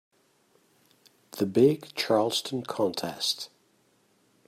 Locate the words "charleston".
1.93-2.63